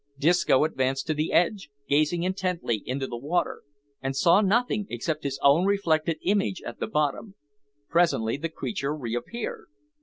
[0.17, 3.61] Disco advanced to the edge, gazed intently into the water,
[4.01, 7.35] and saw nothing except his own reflected image at the bottom.
[7.87, 9.67] Presently the creature reappeared.